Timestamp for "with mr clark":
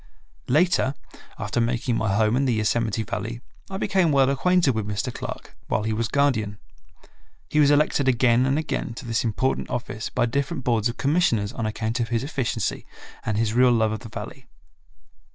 4.73-5.55